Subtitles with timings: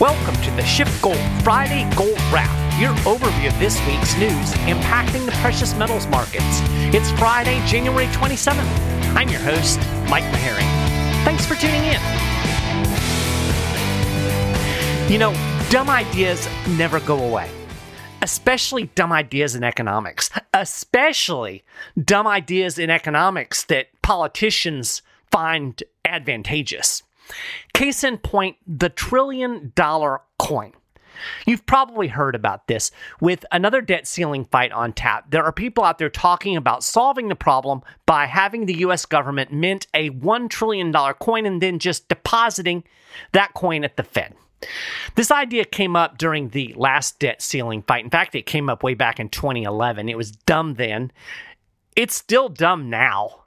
[0.00, 2.48] Welcome to the SchiffGold Friday Gold Wrap,
[2.80, 6.60] your overview of this week's news impacting the precious metals markets.
[6.94, 8.62] It's Friday, January 27th.
[9.16, 10.62] I'm your host, Mike Maharrey.
[11.24, 12.00] Thanks for tuning in.
[15.10, 15.32] You know,
[15.68, 17.50] dumb ideas never go away,
[18.22, 21.64] especially dumb ideas in economics, especially
[22.00, 25.02] dumb ideas in economics that politicians
[25.32, 27.02] find advantageous.
[27.74, 30.72] Case in point, the trillion dollar coin.
[31.46, 32.90] You've probably heard about this.
[33.20, 37.28] With another debt ceiling fight on tap, there are people out there talking about solving
[37.28, 42.08] the problem by having the US government mint a $1 trillion coin and then just
[42.08, 42.84] depositing
[43.32, 44.34] that coin at the Fed.
[45.14, 48.04] This idea came up during the last debt ceiling fight.
[48.04, 50.08] In fact, it came up way back in 2011.
[50.08, 51.12] It was dumb then.
[51.96, 53.44] It's still dumb now.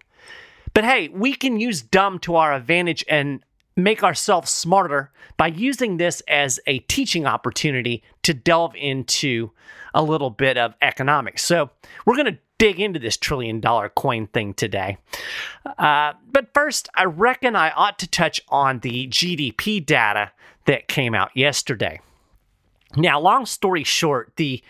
[0.73, 3.43] But hey, we can use dumb to our advantage and
[3.75, 9.51] make ourselves smarter by using this as a teaching opportunity to delve into
[9.93, 11.43] a little bit of economics.
[11.43, 11.69] So,
[12.05, 14.97] we're going to dig into this trillion dollar coin thing today.
[15.79, 20.31] Uh, but first, I reckon I ought to touch on the GDP data
[20.65, 22.01] that came out yesterday.
[22.95, 24.61] Now, long story short, the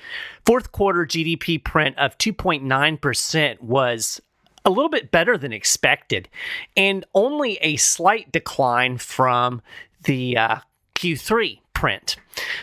[0.46, 4.22] fourth quarter GDP print of 2.9% was
[4.66, 6.30] a little bit better than expected,
[6.78, 9.62] and only a slight decline from
[10.04, 10.58] the uh,
[10.96, 12.16] Q3 print.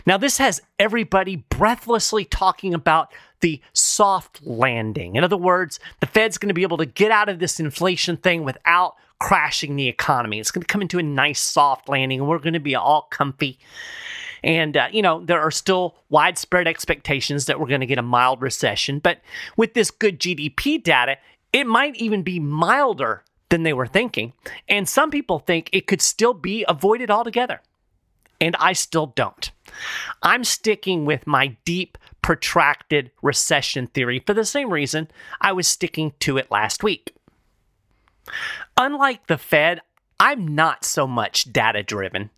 [0.06, 5.16] Now, this has everybody breathlessly talking about the soft landing.
[5.16, 8.16] In other words, the Fed's going to be able to get out of this inflation
[8.16, 10.38] thing without crashing the economy.
[10.38, 13.02] It's going to come into a nice soft landing, and we're going to be all
[13.10, 13.58] comfy.
[14.44, 18.02] And, uh, you know, there are still widespread expectations that we're going to get a
[18.02, 19.00] mild recession.
[19.00, 19.20] But
[19.56, 21.16] with this good GDP data,
[21.58, 24.32] it might even be milder than they were thinking.
[24.68, 27.62] And some people think it could still be avoided altogether.
[28.40, 29.50] And I still don't.
[30.22, 35.08] I'm sticking with my deep, protracted recession theory for the same reason
[35.40, 37.12] I was sticking to it last week.
[38.76, 39.80] Unlike the Fed,
[40.20, 42.30] I'm not so much data driven,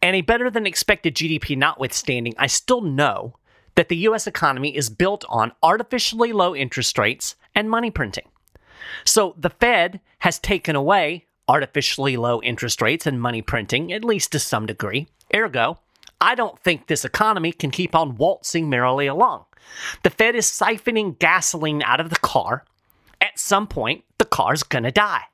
[0.00, 3.34] and a better than expected GDP notwithstanding, I still know
[3.74, 8.28] that the US economy is built on artificially low interest rates and money printing.
[9.04, 14.32] So the Fed has taken away artificially low interest rates and money printing, at least
[14.32, 15.08] to some degree.
[15.34, 15.78] Ergo,
[16.20, 19.44] I don't think this economy can keep on waltzing merrily along.
[20.02, 22.64] The Fed is siphoning gasoline out of the car.
[23.20, 25.24] At some point, the car's gonna die.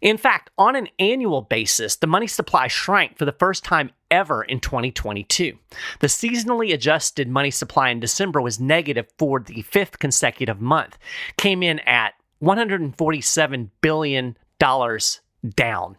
[0.00, 4.44] In fact, on an annual basis, the money supply shrank for the first time ever
[4.44, 5.58] in 2022.
[5.98, 10.98] The seasonally adjusted money supply in December was negative for the fifth consecutive month,
[11.36, 14.36] came in at $147 billion
[15.54, 15.96] down.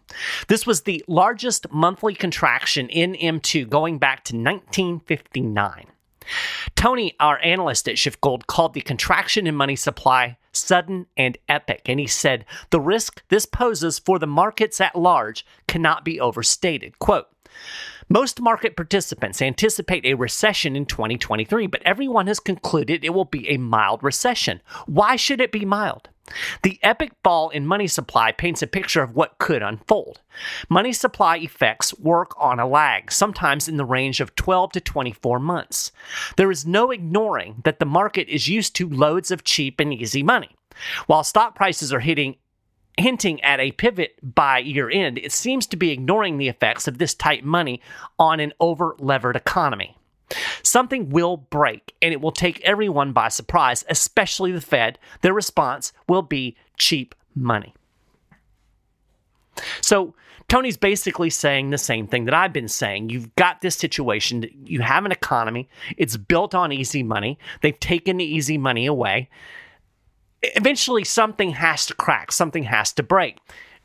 [0.47, 5.85] This was the largest monthly contraction in M2 going back to 1959.
[6.75, 12.00] Tony, our analyst at SchiffGold, called the contraction in money supply sudden and epic, and
[12.00, 17.00] he said the risk this poses for the markets at large cannot be overstated.
[17.00, 17.27] Quote,
[18.09, 23.47] most market participants anticipate a recession in 2023, but everyone has concluded it will be
[23.50, 24.61] a mild recession.
[24.88, 26.09] Why should it be mild?
[26.63, 30.22] The epic fall in money supply paints a picture of what could unfold.
[30.69, 35.39] Money supply effects work on a lag, sometimes in the range of 12 to 24
[35.39, 35.91] months.
[36.38, 40.23] There is no ignoring that the market is used to loads of cheap and easy
[40.23, 40.56] money.
[41.07, 42.35] While stock prices are hitting
[42.97, 46.97] hinting at a pivot by year end, it seems to be ignoring the effects of
[46.97, 47.81] this tight money
[48.18, 49.97] on an over levered economy.
[50.63, 55.00] Something will break, and it will take everyone by surprise, especially the Fed.
[55.22, 57.73] Their response will be cheap money.
[59.81, 60.13] So,
[60.47, 63.09] Tony's basically saying the same thing that I've been saying.
[63.09, 67.38] You've got this situation, you have an economy, it's built on easy money.
[67.62, 69.29] They've taken the easy money away.
[70.41, 73.38] Eventually, something has to crack, something has to break.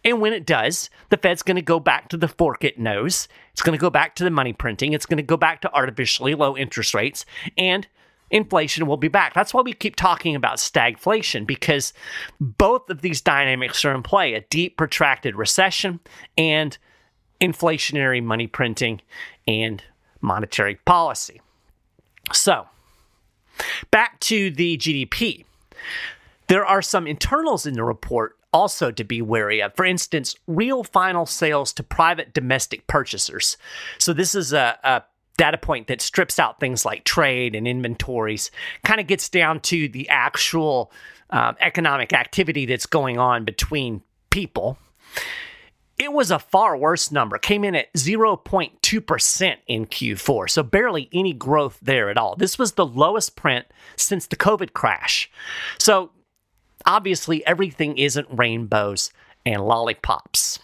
[0.05, 3.27] And when it does, the Fed's going to go back to the fork it knows.
[3.53, 4.93] It's going to go back to the money printing.
[4.93, 7.25] It's going to go back to artificially low interest rates.
[7.57, 7.87] And
[8.31, 9.33] inflation will be back.
[9.33, 11.93] That's why we keep talking about stagflation because
[12.41, 16.01] both of these dynamics are in play a deep, protracted recession
[16.37, 16.77] and
[17.41, 19.01] inflationary money printing
[19.47, 19.83] and
[20.21, 21.41] monetary policy.
[22.33, 22.67] So,
[23.91, 25.45] back to the GDP.
[26.49, 29.75] There are some internals in the report also to be wary of.
[29.75, 33.59] For instance, real final sales to private domestic purchasers.
[33.99, 35.03] So this is a, a
[35.37, 38.53] data point that strips out things like trade and inventories,
[38.85, 40.93] kind of gets down to the actual
[41.31, 44.79] uh, economic activity that's going on between people.
[45.99, 47.39] it was a far worse number.
[47.39, 52.37] Came in at 0.2% in Q4, so barely any growth there at all.
[52.37, 53.67] This was the lowest print
[53.97, 55.31] since the COVID crash.
[55.79, 56.11] So
[56.87, 59.11] obviously, everything isn't rainbows
[59.47, 60.59] and lollipops.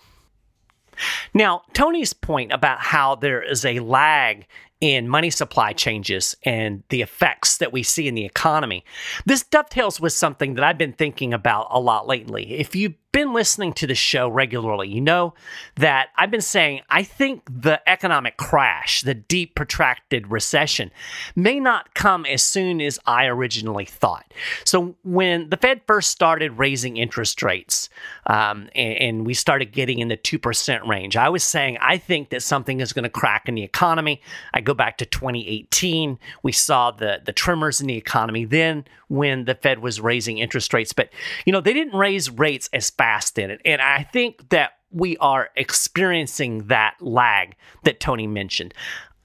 [1.32, 4.46] Now, Tony's point about how there is a lag
[4.80, 8.84] in money supply changes and the effects that we see in the economy.
[9.26, 12.54] This dovetails with something that I've been thinking about a lot lately.
[12.54, 15.34] If you've been listening to the show regularly, you know
[15.76, 20.90] that I've been saying I think the economic crash, the deep protracted recession,
[21.34, 24.32] may not come as soon as I originally thought.
[24.64, 27.88] So, when the Fed first started raising interest rates
[28.26, 32.30] um, and, and we started getting in the 2% range, I was saying I think
[32.30, 34.22] that something is going to crack in the economy.
[34.54, 39.44] I go back to 2018, we saw the, the tremors in the economy then when
[39.44, 40.92] the Fed was raising interest rates.
[40.92, 41.10] But,
[41.44, 43.62] you know, they didn't raise rates as fast in it.
[43.64, 48.74] And I think that we are experiencing that lag that Tony mentioned.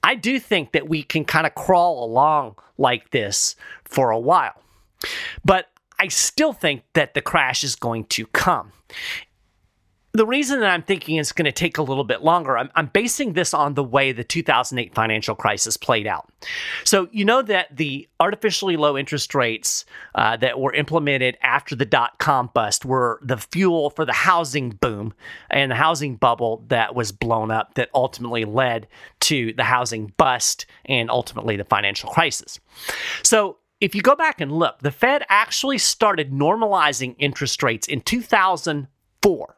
[0.02, 4.62] I do think that we can kind of crawl along like this for a while.
[5.44, 5.66] But
[5.98, 8.72] I still think that the crash is going to come
[10.16, 12.86] the reason that I'm thinking it's going to take a little bit longer, I'm, I'm,
[12.86, 16.30] basing this on the way the 2008 financial crisis played out.
[16.84, 19.84] So, you know that the artificially low interest rates
[20.14, 24.70] uh, that were implemented after the dot com bust were the fuel for the housing
[24.70, 25.12] boom
[25.50, 28.86] and the housing bubble that was blown up that ultimately led
[29.20, 32.60] to the housing bust and ultimately the financial crisis.
[33.22, 38.00] So, if you go back and look, the Fed actually started normalizing interest rates in
[38.00, 39.55] 2004.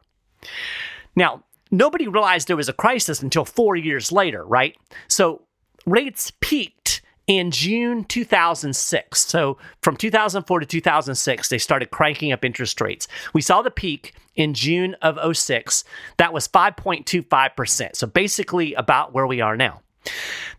[1.15, 4.75] Now, nobody realized there was a crisis until four years later, right?
[5.07, 5.43] So
[5.85, 9.19] rates peaked in June 2006.
[9.19, 13.07] So from 2004 to 2006, they started cranking up interest rates.
[13.33, 15.83] We saw the peak in June of 06.
[16.17, 17.95] That was 5.25%.
[17.95, 19.81] So basically about where we are now.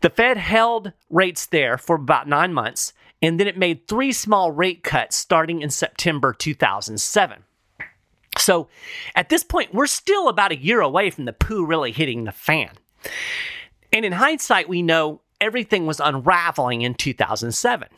[0.00, 4.52] The Fed held rates there for about nine months, and then it made three small
[4.52, 7.42] rate cuts starting in September 2007.
[8.38, 8.68] So
[9.14, 12.32] at this point, we're still about a year away from the poo really hitting the
[12.32, 12.70] fan.
[13.92, 17.88] And in hindsight, we know everything was unraveling in 2007.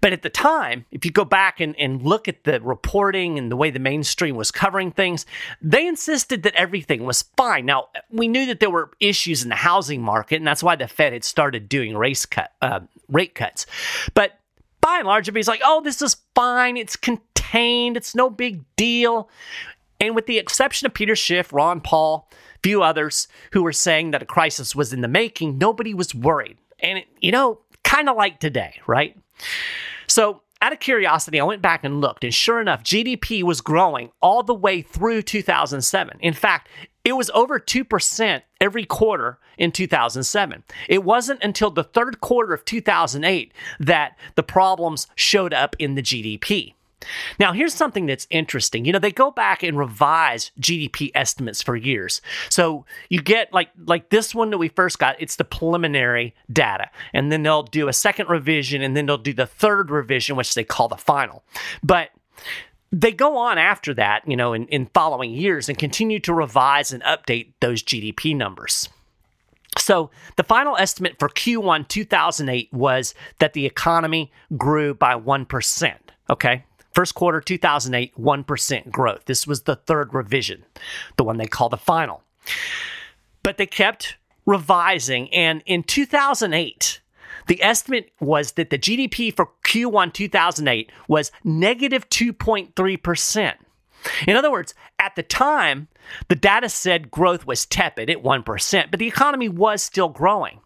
[0.00, 3.50] But at the time, if you go back and, and look at the reporting and
[3.50, 5.26] the way the mainstream was covering things,
[5.62, 7.66] they insisted that everything was fine.
[7.66, 10.88] Now, we knew that there were issues in the housing market, and that's why the
[10.88, 13.66] Fed had started doing race cut, uh, rate cuts.
[14.12, 14.40] But
[14.80, 16.76] by and large, everybody's like, oh, this is fine.
[16.76, 16.96] It's
[17.50, 17.96] contained.
[17.96, 19.28] It's no big deal.
[20.00, 22.28] And with the exception of Peter Schiff, Ron Paul,
[22.62, 26.58] few others who were saying that a crisis was in the making, nobody was worried.
[26.80, 29.16] And, it, you know, kind of like today, right?
[30.06, 34.10] So, out of curiosity, I went back and looked, and sure enough, GDP was growing
[34.20, 36.18] all the way through 2007.
[36.20, 36.68] In fact,
[37.02, 40.62] it was over 2% every quarter in 2007.
[40.86, 46.02] It wasn't until the third quarter of 2008 that the problems showed up in the
[46.02, 46.74] GDP.
[47.38, 48.84] Now, here's something that's interesting.
[48.84, 52.20] You know, they go back and revise GDP estimates for years.
[52.48, 56.90] So you get like like this one that we first got, it's the preliminary data.
[57.12, 60.54] And then they'll do a second revision and then they'll do the third revision, which
[60.54, 61.44] they call the final.
[61.82, 62.10] But
[62.92, 66.92] they go on after that, you know, in, in following years and continue to revise
[66.92, 68.88] and update those GDP numbers.
[69.78, 75.94] So, the final estimate for Q1 2008 was that the economy grew by 1%.
[76.28, 76.64] Okay.
[76.92, 79.24] First quarter 2008, 1% growth.
[79.26, 80.64] This was the third revision,
[81.16, 82.22] the one they call the final.
[83.42, 84.16] But they kept
[84.46, 85.32] revising.
[85.32, 87.00] And in 2008,
[87.46, 93.54] the estimate was that the GDP for Q1 2008 was negative 2.3%.
[94.26, 95.88] In other words, at the time,
[96.28, 100.60] the data said growth was tepid at 1%, but the economy was still growing.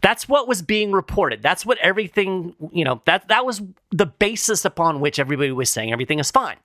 [0.00, 1.42] That's what was being reported.
[1.42, 5.92] That's what everything, you know, that that was the basis upon which everybody was saying
[5.92, 6.56] everything is fine.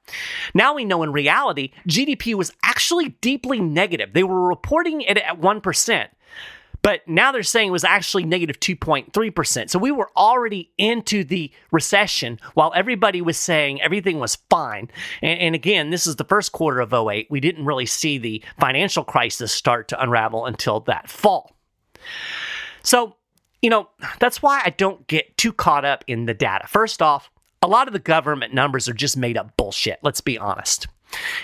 [0.53, 4.13] Now we know in reality, GDP was actually deeply negative.
[4.13, 6.07] They were reporting it at 1%.
[6.83, 9.69] But now they're saying it was actually negative 2.3%.
[9.69, 14.89] So we were already into the recession while everybody was saying everything was fine.
[15.21, 17.27] And, and, again, this is the first quarter of 08.
[17.31, 21.55] We didn't really see the financial crisis start to unravel until that fall.
[22.83, 23.15] So,
[23.61, 26.67] you know, that's why I don't get too caught up in the data.
[26.67, 30.37] First off, a lot of the government numbers are just made up bullshit, let's be
[30.37, 30.87] honest.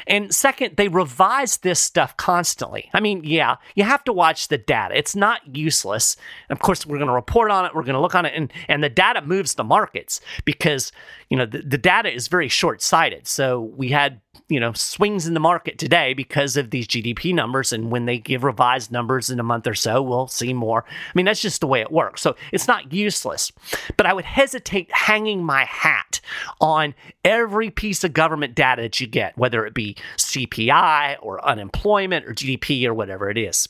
[0.08, 2.90] And second, they revise this stuff constantly.
[2.94, 4.98] I mean, yeah, you have to watch the data.
[4.98, 6.18] It's not useless.
[6.50, 8.34] And of course, we're going to report on it, we're going to look on it,
[8.36, 10.92] and, and the data moves the markets because,
[11.30, 13.28] you know, the, the data is very short sighted.
[13.28, 17.74] So we had you know, swings in the market today because of these GDP numbers.
[17.74, 20.86] And when they give revised numbers in a month or so, we'll see more.
[20.88, 22.22] I mean, that's just the way it works.
[22.22, 23.52] So it's not useless.
[23.98, 26.22] But I would hesitate hanging my hat
[26.62, 32.26] on every piece of government data that you get, whether it be CPI or unemployment
[32.26, 33.68] or GDP or whatever it is.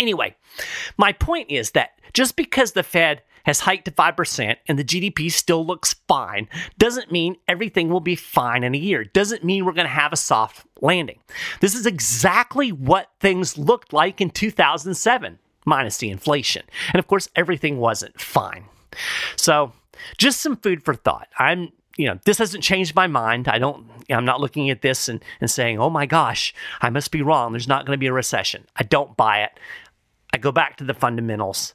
[0.00, 0.34] Anyway,
[0.96, 5.30] my point is that just because the Fed has hiked to 5% and the GDP
[5.30, 9.04] still looks fine doesn't mean everything will be fine in a year.
[9.04, 11.18] Doesn't mean we're going to have a soft landing.
[11.60, 16.64] This is exactly what things looked like in 2007, minus the inflation.
[16.92, 18.64] And of course, everything wasn't fine.
[19.36, 19.72] So,
[20.18, 21.28] just some food for thought.
[21.38, 23.48] I'm you know, this hasn't changed my mind.
[23.48, 27.10] I don't, I'm not looking at this and, and saying, oh my gosh, I must
[27.10, 27.52] be wrong.
[27.52, 28.66] There's not going to be a recession.
[28.76, 29.50] I don't buy it.
[30.32, 31.74] I go back to the fundamentals.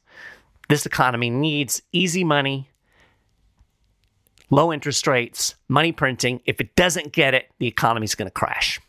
[0.67, 2.69] This economy needs easy money,
[4.49, 6.41] low interest rates, money printing.
[6.45, 8.79] If it doesn't get it, the economy's going to crash.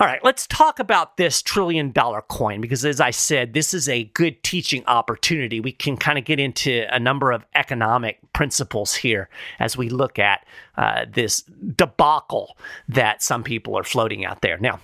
[0.00, 3.88] All right, let's talk about this trillion dollar coin because, as I said, this is
[3.88, 5.60] a good teaching opportunity.
[5.60, 9.28] We can kind of get into a number of economic principles here
[9.60, 10.44] as we look at
[10.76, 11.42] uh, this
[11.76, 12.56] debacle
[12.88, 14.58] that some people are floating out there.
[14.58, 14.80] Now,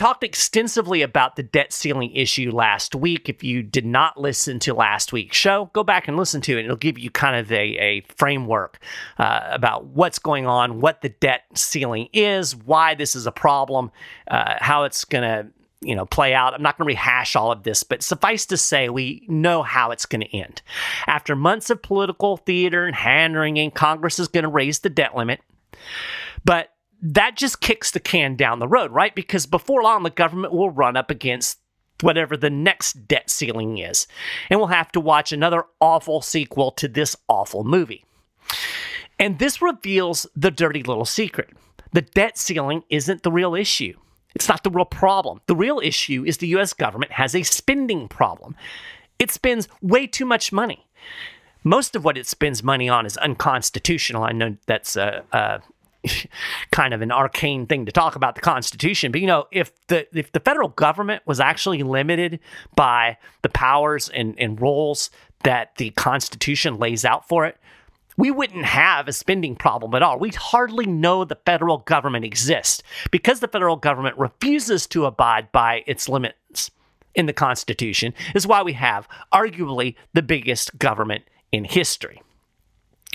[0.00, 3.28] talked extensively about the debt ceiling issue last week.
[3.28, 6.64] If you did not listen to last week's show, go back and listen to it.
[6.64, 8.78] It'll give you kind of a, a framework
[9.18, 13.92] uh, about what's going on, what the debt ceiling is, why this is a problem,
[14.28, 15.48] uh, how it's going to
[15.82, 16.54] you know play out.
[16.54, 19.90] I'm not going to rehash all of this, but suffice to say, we know how
[19.90, 20.62] it's going to end.
[21.08, 25.14] After months of political theater and hand wringing, Congress is going to raise the debt
[25.14, 25.42] limit,
[26.42, 26.70] but
[27.02, 29.14] that just kicks the can down the road, right?
[29.14, 31.58] Because before long, the government will run up against
[32.02, 34.06] whatever the next debt ceiling is.
[34.48, 38.04] And we'll have to watch another awful sequel to this awful movie.
[39.18, 41.50] And this reveals the dirty little secret.
[41.92, 43.98] The debt ceiling isn't the real issue.
[44.34, 45.40] It's not the real problem.
[45.46, 48.56] The real issue is the US government has a spending problem.
[49.18, 50.86] It spends way too much money.
[51.62, 54.22] Most of what it spends money on is unconstitutional.
[54.22, 55.60] I know that's a,
[56.70, 59.12] kind of an arcane thing to talk about the Constitution.
[59.12, 62.40] But you know, if the if the federal government was actually limited
[62.74, 65.10] by the powers and, and roles
[65.42, 67.56] that the Constitution lays out for it,
[68.16, 70.18] we wouldn't have a spending problem at all.
[70.18, 75.82] We'd hardly know the federal government exists because the federal government refuses to abide by
[75.86, 76.70] its limits
[77.14, 82.22] in the Constitution, is why we have arguably the biggest government in history.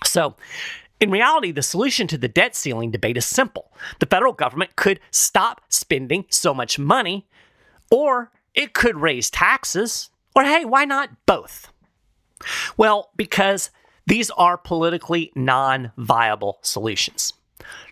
[0.04, 0.36] So,
[1.00, 3.72] in reality, the solution to the debt ceiling debate is simple.
[4.00, 7.28] The federal government could stop spending so much money,
[7.92, 11.72] or it could raise taxes, or hey, why not both?
[12.78, 13.70] Well, because
[14.08, 17.34] these are politically non viable solutions.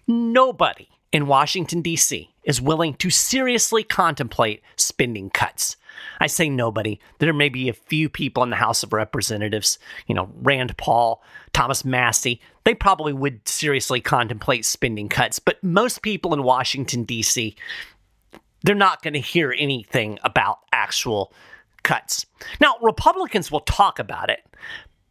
[0.08, 2.34] Nobody in Washington, D.C.
[2.44, 5.78] is willing to seriously contemplate spending cuts.
[6.20, 7.00] I say nobody.
[7.20, 11.24] There may be a few people in the House of Representatives, you know, Rand Paul,
[11.54, 12.42] Thomas Massie.
[12.64, 17.56] They probably would seriously contemplate spending cuts, but most people in Washington, D.C.,
[18.64, 21.34] they're not going to hear anything about actual
[21.84, 22.26] cuts.
[22.62, 24.40] Now, Republicans will talk about it,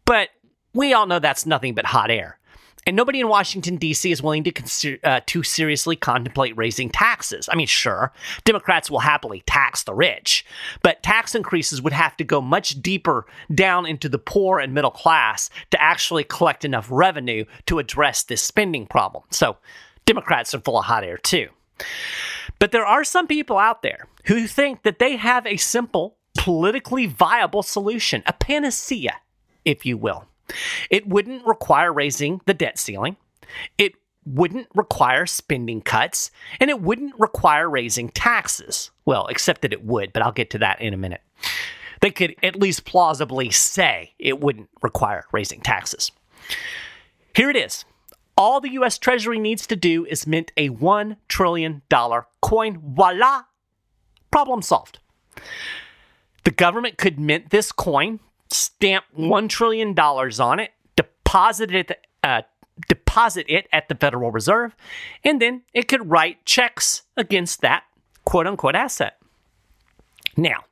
[0.04, 0.30] but
[0.74, 2.38] we all know that's nothing but hot air.
[2.86, 4.10] And nobody in Washington, D.C.
[4.10, 7.48] is willing to, consider, uh, seriously contemplate raising taxes.
[7.50, 8.12] I mean, sure,
[8.44, 10.44] Democrats will happily tax the rich,
[10.82, 14.90] but tax increases would have to go much deeper down into the poor and middle
[14.90, 19.22] class to actually collect enough revenue to address this spending problem.
[19.30, 19.58] So,
[20.04, 21.48] Democrats are full of hot air, too.
[22.58, 27.06] But there are some people out there who think that they have a simple, politically
[27.06, 29.16] viable solution, a panacea,
[29.64, 30.26] if you will.
[30.92, 33.16] It wouldn't require raising the debt ceiling.
[33.78, 33.94] It
[34.24, 36.30] wouldn't require spending cuts,
[36.60, 38.92] and it wouldn't require raising taxes.
[39.04, 41.22] Well, except that it would, but I'll get to that in a minute.
[42.00, 46.12] They could at least plausibly say it wouldn't require raising taxes.
[47.34, 47.84] Here it is.
[48.36, 51.82] All the US Treasury needs to do is mint a $1 trillion
[52.40, 52.82] coin.
[52.84, 53.42] Voila!
[54.30, 54.98] Problem solved.
[56.44, 58.20] The government could mint this coin
[58.50, 60.72] stamp $1 trillion on it,
[61.32, 62.42] deposit it, uh,
[62.88, 64.76] deposit it at the Federal Reserve,
[65.24, 67.84] and then it could write checks against that
[68.26, 69.16] quote unquote asset.
[70.36, 70.64] Now,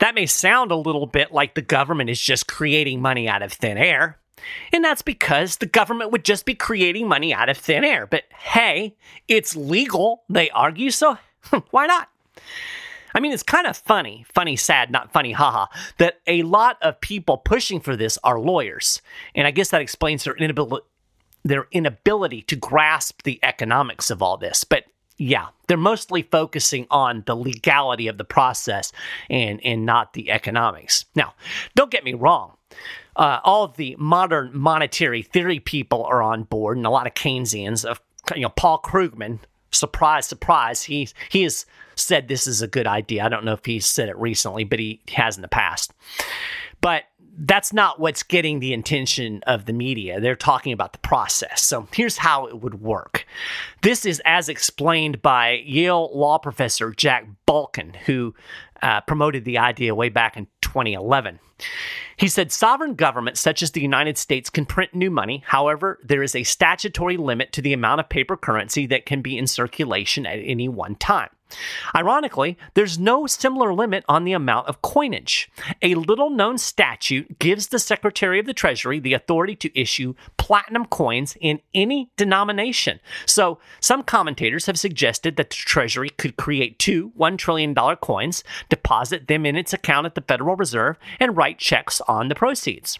[0.00, 3.50] that may sound a little bit like the government is just creating money out of
[3.50, 4.18] thin air.
[4.74, 8.06] And that's because the government would just be creating money out of thin air.
[8.06, 8.94] But hey,
[9.26, 11.16] it's legal, they argue, so
[11.70, 12.10] why not?
[13.14, 15.66] I mean, it's kind of funny, funny, sad, not funny, haha,
[15.98, 19.02] that a lot of people pushing for this are lawyers.
[19.34, 20.86] And I guess that explains their inability
[21.44, 24.64] their inability to grasp the economics of all this.
[24.64, 24.84] But
[25.16, 28.92] yeah, they're mostly focusing on the legality of the process
[29.28, 31.04] and, and not the economics.
[31.14, 31.34] Now,
[31.74, 32.56] don't get me wrong.
[33.16, 37.84] Uh, all the modern monetary theory people are on board, and a lot of Keynesians.
[37.84, 38.00] Of
[38.36, 43.24] you know, Paul Krugman, surprise, surprise, he he has said this is a good idea.
[43.24, 45.92] I don't know if he said it recently, but he has in the past.
[46.80, 47.04] But
[47.40, 50.20] that's not what's getting the attention of the media.
[50.20, 51.62] They're talking about the process.
[51.62, 53.26] So here's how it would work.
[53.82, 58.34] This is as explained by Yale law professor Jack Balkin, who
[58.82, 61.38] uh, promoted the idea way back in 2011.
[62.16, 65.42] He said sovereign governments such as the United States can print new money.
[65.46, 69.38] However, there is a statutory limit to the amount of paper currency that can be
[69.38, 71.30] in circulation at any one time.
[71.94, 75.50] Ironically, there's no similar limit on the amount of coinage.
[75.82, 80.86] A little known statute gives the Secretary of the Treasury the authority to issue platinum
[80.86, 83.00] coins in any denomination.
[83.26, 89.28] So, some commentators have suggested that the Treasury could create two $1 trillion coins, deposit
[89.28, 92.98] them in its account at the Federal Reserve, and write checks on the proceeds.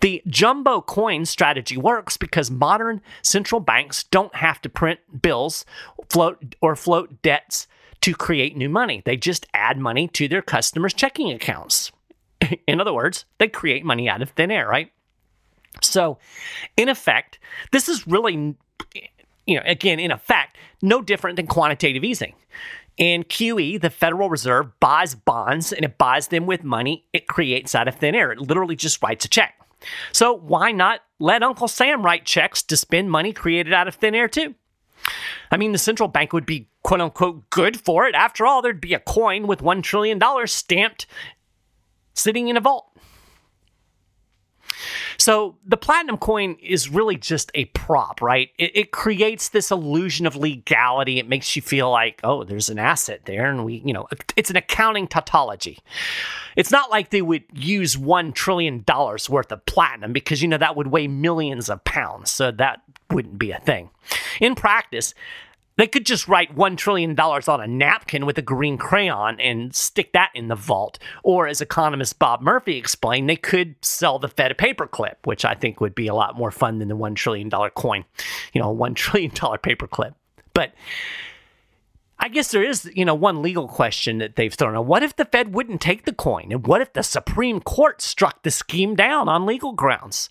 [0.00, 5.64] The jumbo coin strategy works because modern central banks don't have to print bills,
[6.08, 7.66] float or float debts
[8.04, 9.00] to create new money.
[9.06, 11.90] They just add money to their customers' checking accounts.
[12.66, 14.92] In other words, they create money out of thin air, right?
[15.80, 16.18] So,
[16.76, 17.38] in effect,
[17.72, 18.56] this is really,
[19.46, 22.34] you know, again, in effect, no different than quantitative easing.
[22.98, 27.74] In QE, the Federal Reserve buys bonds and it buys them with money it creates
[27.74, 28.30] out of thin air.
[28.30, 29.54] It literally just writes a check.
[30.12, 34.14] So, why not let Uncle Sam write checks to spend money created out of thin
[34.14, 34.54] air too?
[35.50, 38.14] I mean, the central bank would be quote unquote good for it.
[38.14, 41.06] After all, there'd be a coin with $1 trillion stamped
[42.14, 42.90] sitting in a vault.
[45.16, 48.50] So the platinum coin is really just a prop, right?
[48.58, 51.18] It, it, creates this illusion of legality.
[51.18, 54.50] It makes you feel like, oh, there's an asset there, and we, you know, it's
[54.50, 55.78] an accounting tautology.
[56.56, 60.58] It's not like they would use one trillion dollars worth of platinum because you know
[60.58, 63.90] that would weigh millions of pounds, so that wouldn't be a thing.
[64.40, 65.14] In practice,
[65.76, 70.12] they could just write $1 trillion on a napkin with a green crayon and stick
[70.12, 70.98] that in the vault.
[71.22, 75.54] Or, as economist Bob Murphy explained, they could sell the Fed a paperclip, which I
[75.54, 78.04] think would be a lot more fun than the $1 trillion coin,
[78.52, 80.14] you know, $1 trillion paperclip.
[80.52, 80.72] But
[82.18, 84.86] I guess there is, you know, one legal question that they've thrown out.
[84.86, 86.52] What if the Fed wouldn't take the coin?
[86.52, 90.28] And what if the Supreme Court struck the scheme down on legal grounds?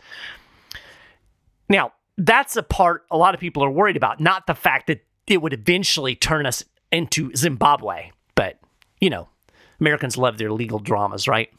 [1.68, 5.02] Now, that's a part a lot of people are worried about, not the fact that
[5.28, 8.12] it would eventually turn us into Zimbabwe.
[8.36, 8.60] But,
[9.00, 9.30] you know,
[9.80, 11.50] Americans love their legal dramas, right?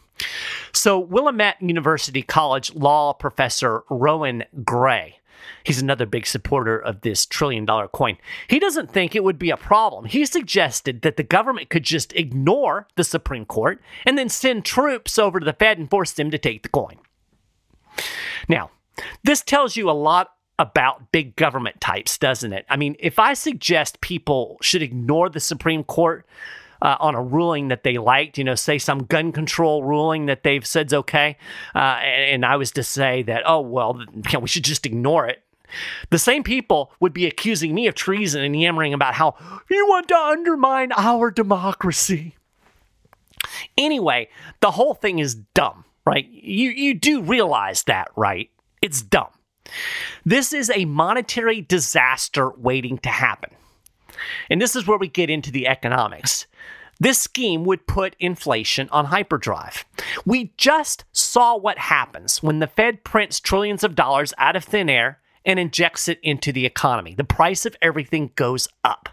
[0.73, 5.19] So, Willamette University College law professor Rohan Grey,
[5.65, 8.17] he's another big supporter of this trillion dollar coin.
[8.49, 10.05] He doesn't think it would be a problem.
[10.05, 15.19] He suggested that the government could just ignore the Supreme Court and then send troops
[15.19, 16.99] over to the Fed and force them to take the coin.
[18.49, 18.71] Now,
[19.25, 22.65] this tells you a lot about big government types, doesn't it?
[22.69, 26.27] I mean, if I suggest people should ignore the Supreme Court
[26.81, 30.43] uh, on a ruling that they liked, you know, say some gun control ruling that
[30.43, 31.37] they've said's okay,
[31.75, 34.05] uh, and, and, I was to say that, oh, well,
[34.41, 35.43] we should just ignore it.
[36.11, 39.35] The same people would be accusing me of treason and yammering about how
[39.71, 42.37] you want to undermine our democracy.
[43.77, 44.29] Anyway,
[44.61, 46.29] the whole thing is dumb, right?
[46.31, 48.51] You you do realize that, right?
[48.83, 49.29] It's dumb.
[50.25, 53.51] This is a monetary disaster waiting to happen.
[54.49, 56.47] And this is where we get into the economics.
[57.01, 59.85] This scheme would put inflation on hyperdrive.
[60.25, 64.89] We just saw what happens when the Fed prints trillions of dollars out of thin
[64.89, 67.15] air and injects it into the economy.
[67.15, 69.09] The price of everything goes up.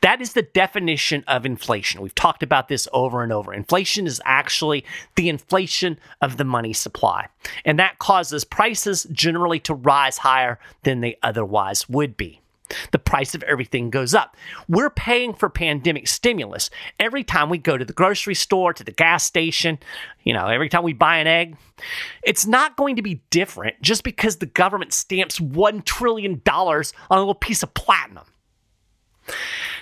[0.00, 2.00] That is the definition of inflation.
[2.00, 3.52] We've talked about this over and over.
[3.52, 4.84] Inflation is actually
[5.16, 7.28] the inflation of the money supply,
[7.64, 12.40] and that causes prices generally to rise higher than they otherwise would be.
[12.92, 14.36] The price of everything goes up.
[14.68, 18.92] We're paying for pandemic stimulus every time we go to the grocery store, to the
[18.92, 19.78] gas station,
[20.22, 21.56] you know, every time we buy an egg.
[22.22, 27.16] It's not going to be different just because the government stamps $1 trillion on a
[27.16, 28.24] little piece of platinum.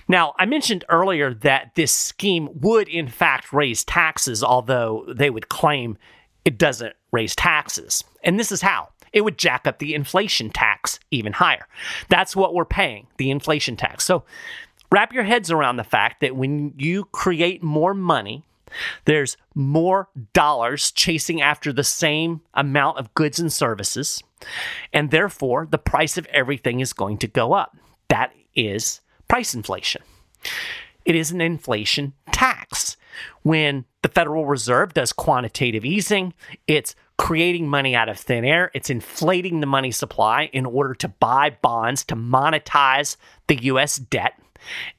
[0.08, 5.48] Now, I mentioned earlier that this scheme would, in fact, raise taxes, although they would
[5.48, 5.98] claim
[6.44, 8.04] it doesn't raise taxes.
[8.22, 11.66] And this is how it would jack up the inflation tax even higher.
[12.10, 14.04] That's what we're paying, the inflation tax.
[14.04, 14.24] So
[14.92, 18.44] wrap your heads around the fact that when you create more money
[19.04, 24.22] There's more dollars chasing after the same amount of goods and services,
[24.92, 27.76] and therefore the price of everything is going to go up.
[28.08, 30.02] That is price inflation.
[31.04, 32.96] It is an inflation tax.
[33.42, 36.34] When the Federal Reserve does quantitative easing,
[36.66, 38.70] it's creating money out of thin air.
[38.74, 44.34] It's inflating the money supply in order to buy bonds to monetize the US debt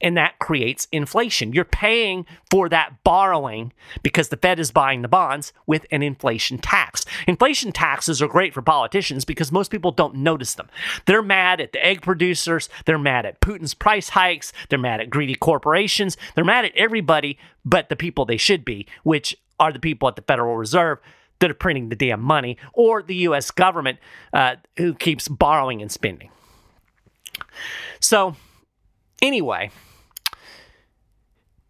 [0.00, 1.52] and that creates inflation.
[1.52, 6.58] You're paying for that borrowing because the Fed is buying the bonds with an inflation
[6.58, 7.04] tax.
[7.26, 10.68] Inflation taxes are great for politicians because most people don't notice them.
[11.06, 15.10] They're mad at the egg producers, they're mad at Putin's price hikes, they're mad at
[15.10, 19.78] greedy corporations, they're mad at everybody but the people they should be, which are the
[19.78, 20.98] people at the Federal Reserve
[21.40, 23.98] that are printing the damn money, or the US government
[24.32, 26.30] uh, who keeps borrowing and spending.
[28.00, 28.36] So,
[29.20, 29.70] Anyway,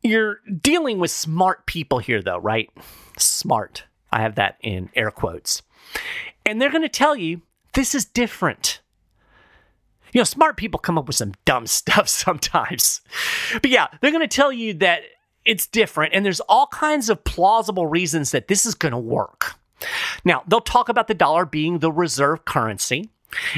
[0.02, 2.70] you're dealing with smart people here, though, right?
[3.18, 3.85] Smart.
[4.12, 5.62] I have that in air quotes.
[6.44, 7.42] And they're going to tell you
[7.74, 8.81] this is different.
[10.12, 13.00] You know, smart people come up with some dumb stuff sometimes.
[13.52, 15.02] But yeah, they're going to tell you that
[15.48, 19.54] it's different and there's all kinds of plausible reasons that this is going to work.
[20.24, 23.11] Now, they'll talk about the dollar being the reserve currency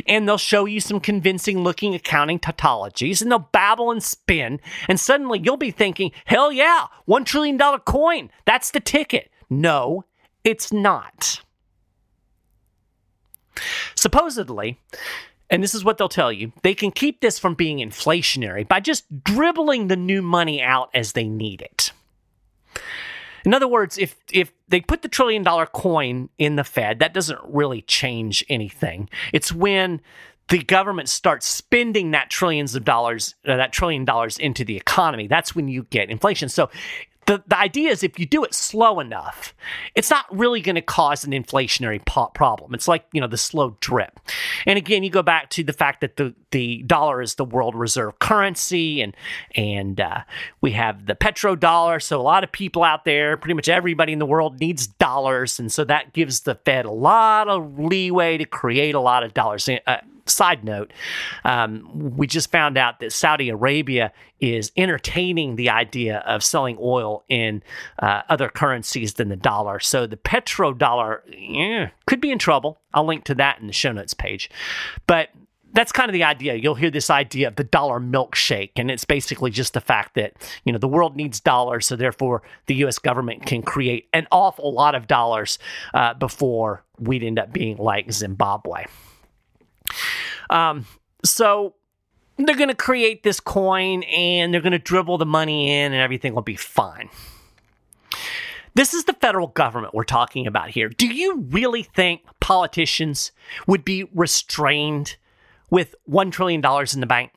[0.07, 4.98] and they'll show you some convincing looking accounting tautologies and they'll babble and spin and
[4.98, 10.05] suddenly you'll be thinking hell yeah $1 trillion coin that's the ticket no
[10.42, 11.40] it's not
[13.94, 14.81] supposedly
[15.51, 18.81] and this is what they'll tell you they can keep this from being inflationary by
[18.81, 21.93] just dribbling the new money out as they need it
[23.45, 27.15] in other words, if if they put the trillion dollar coin in the Fed, that
[27.15, 29.09] doesn't really change anything.
[29.33, 30.01] It's when
[30.49, 35.29] the government starts spending that trillions of dollars, uh, that trillion dollars into the economy.
[35.29, 36.49] That's when you get inflation.
[36.49, 36.71] So
[37.31, 39.55] the, the idea is if you do it slow enough,
[39.95, 42.75] it's not really going to cause an inflationary problem.
[42.75, 44.19] It's like, you know, the slow drip.
[44.66, 47.77] And again, you go back to the fact that the, the dollar is the world
[47.77, 49.16] reserve currency and,
[49.55, 50.23] and uh,
[50.61, 52.03] we have the petrodollar.
[52.03, 55.61] So a lot of people out there, pretty much everybody in the world needs dollars.
[55.61, 59.35] And so that gives the Fed a lot of leeway to create a lot of
[59.35, 59.69] dollars.
[59.69, 59.99] Uh,
[60.31, 60.93] side note,
[61.45, 67.25] um, we just found out that Saudi Arabia is entertaining the idea of selling oil
[67.29, 67.62] in
[67.99, 69.79] uh, other currencies than the dollar.
[69.81, 72.79] So the petrodollar yeah, could be in trouble.
[72.95, 74.51] I'll link to that in the show notes page.
[75.07, 75.29] But
[75.73, 76.55] that's kind of the idea.
[76.55, 80.35] You'll hear this idea of the dollar milkshake, and it's basically just the fact that
[80.64, 82.99] you know the world needs dollars, so therefore the U.S.
[82.99, 85.59] government can create an awful lot of dollars
[85.95, 88.87] uh, before we'd end up being like Zimbabwe.
[90.51, 90.85] Um,
[91.25, 91.75] so
[92.37, 96.03] they're going to create this coin and they're going to dribble the money in and
[96.03, 97.09] everything will be fine.
[98.75, 100.89] This is the federal government we're talking about here.
[100.89, 103.33] Do you really think politicians
[103.67, 105.17] would be restrained
[105.71, 107.33] with $1 trillion in the bank?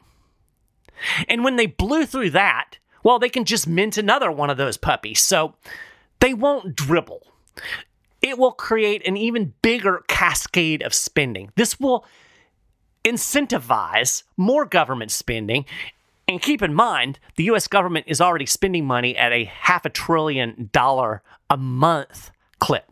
[1.28, 4.78] And when they blew through that, well, they can just mint another one of those
[4.78, 5.22] puppies.
[5.22, 5.56] So
[6.20, 7.22] they won't dribble.
[8.22, 11.52] It will create an even bigger cascade of spending.
[11.56, 12.06] This will
[13.04, 15.66] incentivize more government spending.
[16.28, 19.90] And keep in mind, the US government is already spending money at a half a
[19.90, 22.90] trillion dollar a month clip.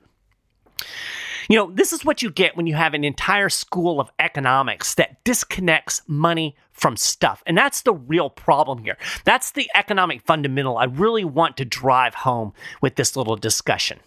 [1.49, 4.95] You know, this is what you get when you have an entire school of economics
[4.95, 7.43] that disconnects money from stuff.
[7.45, 8.97] And that's the real problem here.
[9.25, 13.99] That's the economic fundamental I really want to drive home with this little discussion.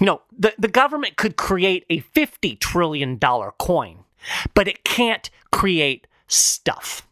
[0.00, 4.04] You know, the, the government could create a $50 trillion coin
[4.54, 7.06] but it can't create stuff.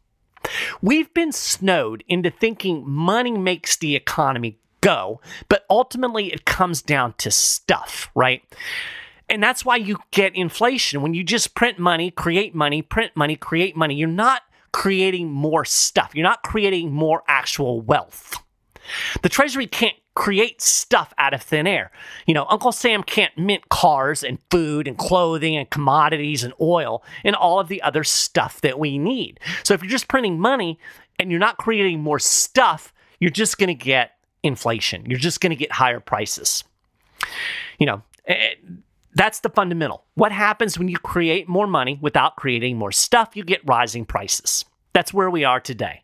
[0.83, 7.14] We've been snowed into thinking money makes the economy go, but ultimately it comes down
[7.19, 8.43] to stuff, right?
[9.29, 11.01] And that's why you get inflation.
[11.01, 15.64] When you just print money, create money, print money, create money, you're not creating more
[15.64, 16.11] stuff.
[16.14, 18.37] You're not creating more actual wealth.
[19.23, 21.90] The Treasury can't create stuff out of thin air.
[22.27, 27.03] You know, Uncle Sam can't mint cars and food and clothing and commodities and oil
[27.24, 29.40] and all of the other stuff that we need.
[29.64, 30.79] So if you're just printing money
[31.18, 35.05] and you're not creating more stuff, you're just going to get inflation.
[35.07, 36.64] You're just going to get higher prices.
[37.79, 38.55] You know, eh,
[39.14, 40.05] that's the fundamental.
[40.14, 43.35] What happens when you create more money without creating more stuff?
[43.35, 44.64] You get rising prices.
[44.95, 46.03] That's where we are today.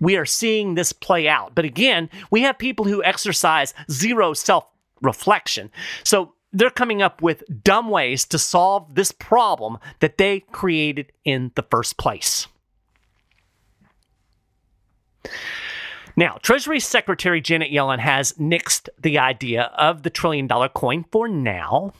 [0.00, 1.54] We are seeing this play out.
[1.54, 4.64] But again, we have people who exercise zero self
[5.02, 5.70] reflection.
[6.04, 11.50] So they're coming up with dumb ways to solve this problem that they created in
[11.56, 12.46] the first place.
[16.16, 21.28] Now, Treasury Secretary Janet Yellen has nixed the idea of the trillion dollar coin for
[21.28, 21.92] now,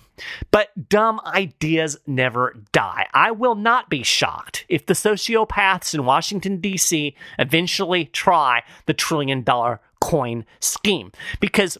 [0.51, 3.07] but dumb ideas never die.
[3.13, 7.15] I will not be shocked if the sociopaths in Washington, D.C.
[7.39, 11.79] eventually try the trillion dollar coin scheme because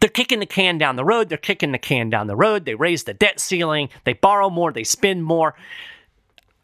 [0.00, 1.28] they're kicking the can down the road.
[1.28, 2.64] They're kicking the can down the road.
[2.64, 3.88] They raise the debt ceiling.
[4.04, 4.72] They borrow more.
[4.72, 5.54] They spend more.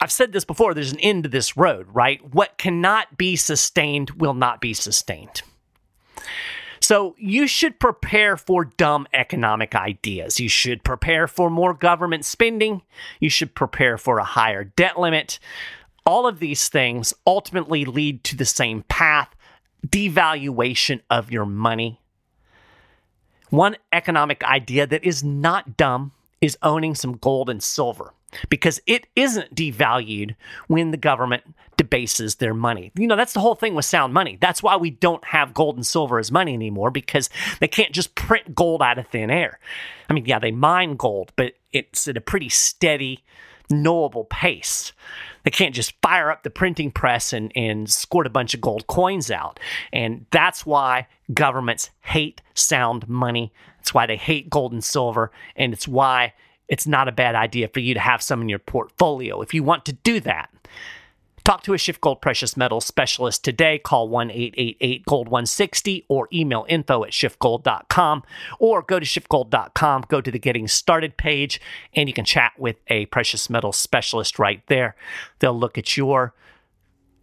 [0.01, 2.21] I've said this before there's an end to this road, right?
[2.35, 5.43] What cannot be sustained will not be sustained.
[6.85, 10.39] So you should prepare for dumb economic ideas.
[10.39, 12.83] You should prepare for more government spending.
[13.21, 15.39] You should prepare for a higher debt limit.
[16.05, 19.35] All of these things ultimately lead to the same path
[19.87, 22.03] devaluation of your money.
[23.49, 28.13] One economic idea that is not dumb is owning some gold and silver
[28.51, 31.45] because it isn't devalued when the government
[31.85, 32.91] debases their money.
[32.97, 34.39] You know, that's the whole thing with sound money.
[34.41, 37.29] That's why we don't have gold and silver as money anymore because
[37.61, 39.59] they can't just print gold out of thin air.
[40.09, 43.23] I mean, yeah, they mine gold, but it's at a pretty steady,
[43.69, 44.93] knowable pace.
[45.43, 48.87] They can't just fire up the printing press and, and squirt a bunch of gold
[48.87, 49.61] coins out.
[49.93, 53.53] And that's why governments hate sound money.
[53.77, 55.31] That's why they hate gold and silver.
[55.55, 56.33] And it's why
[56.69, 59.63] it's not a bad idea for you to have some in your portfolio if you
[59.63, 60.49] want to do that.
[61.45, 63.79] Talk to a SchiffGold Precious Metals specialist today.
[63.79, 68.23] Call 1 888 Gold 160 or email info at schiffgold.com
[68.59, 71.61] or go to schiffgold.com, go to the Getting Started page,
[71.93, 74.97] and you can chat with a precious metals specialist right there.
[75.41, 76.35] They'll look at your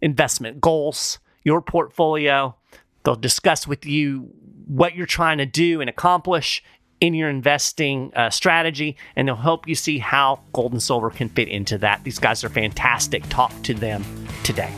[0.00, 2.54] investment goals, your portfolio.
[3.02, 4.30] They'll discuss with you
[4.68, 6.62] what you're trying to do and accomplish
[7.02, 11.28] in your investing uh, strategy, and they'll help you see how gold and silver can
[11.28, 12.04] fit into that.
[12.04, 13.28] These guys are fantastic.
[13.28, 14.04] Talk to them
[14.44, 14.72] today.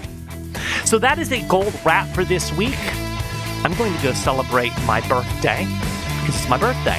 [0.87, 2.79] So that is a gold wrap for this week.
[3.63, 5.67] I'm going to go celebrate my birthday
[6.21, 6.99] because it's my birthday.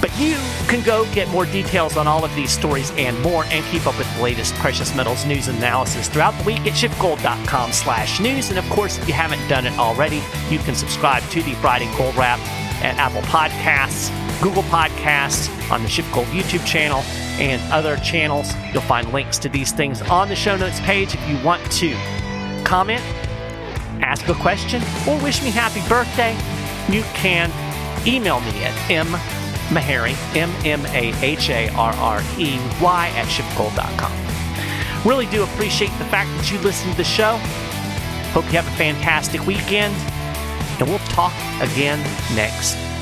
[0.00, 3.64] But you can go get more details on all of these stories and more and
[3.66, 7.70] keep up with the latest precious metals news and analysis throughout the week at schiffgold.com
[7.70, 8.50] slash news.
[8.50, 11.88] And of course, if you haven't done it already, you can subscribe to the Friday
[11.96, 12.40] Gold Wrap
[12.82, 14.10] at Apple Podcasts,
[14.42, 17.02] Google Podcasts, on the SchiffGold YouTube channel,
[17.38, 18.52] and other channels.
[18.72, 21.94] You'll find links to these things on the show notes page if you want to
[22.64, 23.02] comment,
[24.02, 26.32] ask a question, or wish me happy birthday.
[26.92, 27.50] You can
[28.06, 31.72] email me at mmaharrey, M-M-A-H-A-R-R-E-Y
[33.16, 34.26] at schiffgold.com.
[35.08, 37.38] Really do appreciate the fact that you listen to the show.
[38.32, 39.94] Hope you have a fantastic weekend
[40.80, 41.98] and we'll talk again
[42.34, 42.95] next.